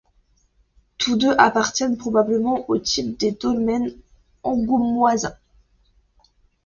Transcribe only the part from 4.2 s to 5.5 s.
angoumoisins.